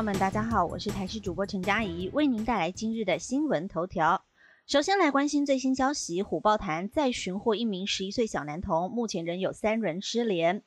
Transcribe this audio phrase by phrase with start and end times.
[0.00, 4.24] 朋友们，大家好，我是台视主播陈佳怡，为您带来今日的新闻头条。
[4.66, 10.62] 首先来关心最新消息，虎豹潭再寻获一名十一岁小男童，目前仍有三人失联。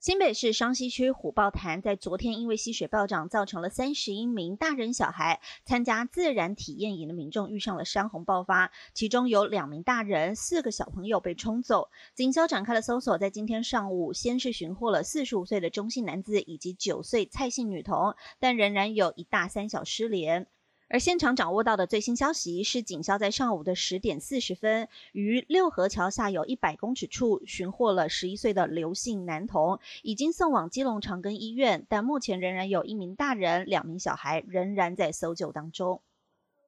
[0.00, 11.90] 新北市双溪区虎豹潭在昨天因为溪水暴涨，造成了三十一名大人小孩参加自然体验营的民众遇上了山洪爆发，其中有两名大人、四个小朋友被冲走。
[12.14, 20.46] 警消展开了搜索，在今天上午先是寻获了四十五岁的中姓男子以及九岁蔡姓女童，但仍然有一大三小失联。
[20.92, 36.02] 而现场掌握到的最新消息是，警消在上午的十点四十分，于六合桥下有一百公尺处寻获了十一岁的刘姓男童，已经送往基隆长庚医院，但目前仍然有一名大人、两名小孩仍然在搜救当中。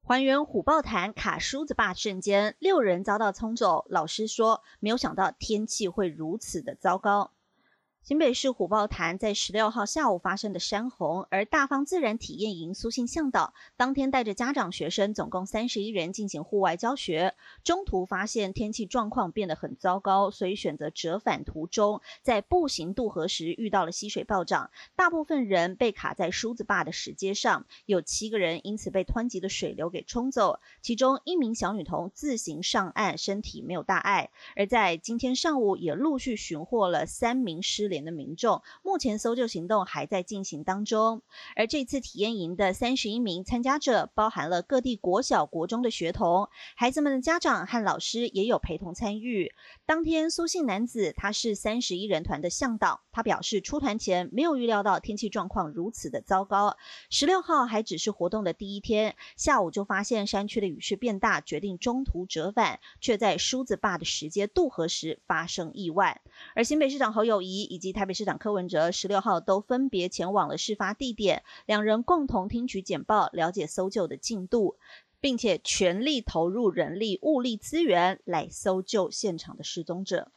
[0.04, 3.84] 还原虎豹潭卡梳子坝瞬间，六人遭到冲走。
[3.88, 7.32] 老师说，没有想到天气会如此的糟糕。
[8.02, 34.30] 新北市虎豹潭在十六号下午发生的山洪，而大方自然体验营苏姓向导当天带着家长、学生总共三十一人进行户外教学，中途发现天气状况变得很糟糕，所以选择折返途中，在步行渡河时遇到了溪水暴涨，大部分人被卡在梳子坝的石阶上，有七个人因此被湍急的水流给冲走，其中一名小女童自行上岸，身体没有大碍。
[34.56, 37.91] 而在今天上午也陆续寻获了三名失。
[37.92, 41.20] 连的民众，目前搜救行动还在进行当中。
[41.54, 49.52] 而这次体验营的三十一名参加者，包含了各地国小、国中的学童，孩子们的家长和老师也有陪同参与。
[49.84, 56.78] 当天，苏姓男子他是三十一人团的向导，他表示出团前没有预料到天气状况如此的糟糕。
[57.10, 66.22] 十六号还只是活动的第一天，下午就发现山区的雨势变大，决定中途折返，却在梳子坝的石阶渡河时发生意外。
[66.54, 74.76] 而新北市长侯友谊以及台北市长柯文哲十六号都分别前往了事发地点，两人共同听取简报，了解搜救的进度，
[75.20, 80.30] 并且全力投入人力物力资源来搜救现场的失踪者。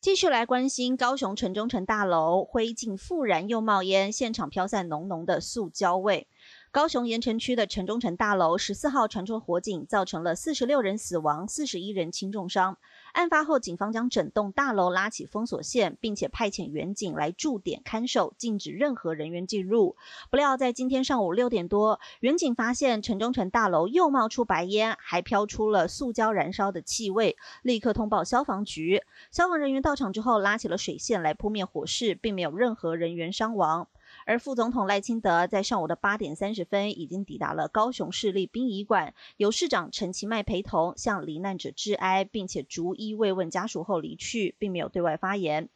[0.00, 6.26] 继续来关心高雄城中城大楼灰烬复燃又冒烟，现场飘散浓浓的塑胶味。
[6.74, 12.78] 高雄盐城区的城中城大楼十四号传出火警，造成了四十六人死亡，四十一人轻重伤。
[13.12, 19.94] 案发后，警方将整栋大楼拉起封锁线，并且派遣员警来驻点看守，禁止任何人员进入。
[20.32, 29.00] 不料，在今天上午六点多，员警发现城中城大楼又冒出白烟，还飘出了塑胶燃烧的气味，立刻通报消防局。
[29.30, 33.86] 消防人员到场之后，拉起了水线来扑灭火势，并没有任何人员伤亡。
[34.26, 45.68] 而副总统赖清德在上午的八点三十分已经抵达了高雄市立殡仪馆，由市长陈其迈陪同向罹难者致哀，并且逐一慰问家属后离去，并没有对外发言。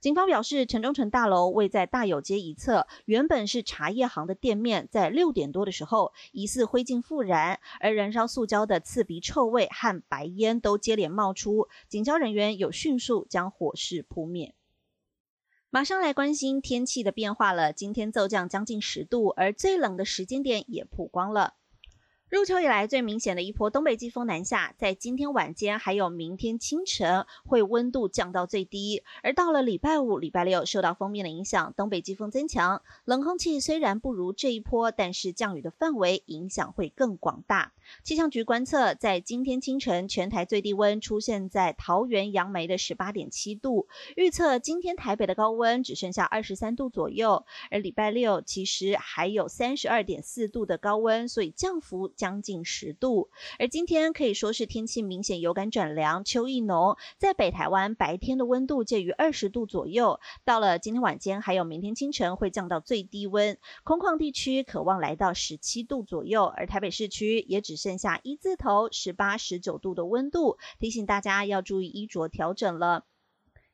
[0.00, 14.56] 警方表示，城中城大楼位在大有街一侧，原本是茶叶行的店面，在六点多的时候，疑似灰烬复燃，而燃烧塑胶的刺鼻臭味和白烟都接连冒出，警消人员有迅速将火势扑灭。
[15.74, 17.72] 马上来关心天气的变化了。
[17.72, 21.54] 今天骤降将近十度，而最冷的时间点也曝光了。
[22.32, 37.72] 入秋以来最明显的一波东北季风南下，在今天晚间还有明天清晨会温度降到最低，而到了礼拜五、礼拜六，受到封面的影响，东北季风增强，冷空气虽然不如这一波，但是降雨的范围影响会更广大。
[38.02, 52.10] 气象局观测，在今天清晨，全台最低温出现在桃园杨梅的十八点七度，预测今天台北的高温只剩下二十三度左右，而礼拜六其实还有三十二点四度的高温，所以降幅。
[52.22, 56.96] 将近十度，而今天可以说是天气明显有感转凉，秋意浓。
[57.18, 73.04] 在北台湾白天的温度介于二十度左右，到了今天晚间还有明天清晨会降到最低温，空旷地区可望来到十七度左右，而台北市区也只剩下一字头十八、十九度的温度，提醒大家要注意衣着调整了。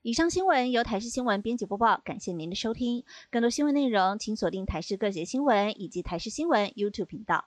[0.01, 3.05] 以上新闻由台视新闻编辑播报，感谢您的收听。
[3.31, 7.45] 更多新闻内容请锁定台视各节新闻以及台视新闻 YouTube 频道。